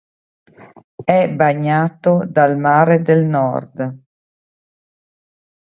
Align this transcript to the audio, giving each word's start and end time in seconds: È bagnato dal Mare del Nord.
È 1.03 1.29
bagnato 1.29 2.25
dal 2.27 2.57
Mare 2.57 3.03
del 3.03 3.23
Nord. 3.23 3.99